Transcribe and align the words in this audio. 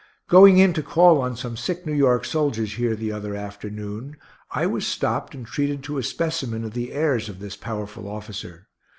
Going 0.27 0.57
in 0.57 0.73
to 0.73 0.81
call 0.81 1.21
on 1.21 1.35
some 1.37 1.55
sick 1.55 1.85
New 1.85 1.93
York 1.93 2.25
soldiers 2.25 2.73
here 2.73 2.95
the 2.95 3.11
other 3.11 3.35
afternoon, 3.35 4.17
I 4.49 4.65
was 4.65 4.87
stopped 4.87 5.35
and 5.35 5.45
treated 5.45 5.83
to 5.83 5.99
a 5.99 6.03
specimen 6.03 6.63
of 6.63 6.73
the 6.73 6.91
airs 6.91 7.29
of 7.29 7.37
this 7.37 7.55
powerful 7.55 8.07
officer. 8.09 8.67